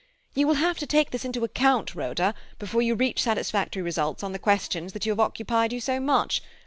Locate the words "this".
1.11-1.25